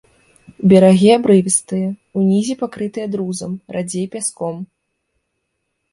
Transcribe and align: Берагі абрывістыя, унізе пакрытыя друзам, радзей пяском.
Берагі 0.71 1.09
абрывістыя, 1.17 1.87
унізе 2.21 2.55
пакрытыя 2.63 3.07
друзам, 3.17 3.51
радзей 3.77 4.07
пяском. 4.17 4.55